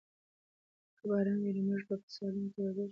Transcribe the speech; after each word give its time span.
که 0.97 1.03
باران 1.09 1.37
وي 1.43 1.51
نو 1.55 1.61
موږ 1.67 1.81
به 1.87 1.95
په 2.01 2.07
سالون 2.15 2.45
کې 2.51 2.59
ورزش 2.61 2.73
وکړو. 2.75 2.79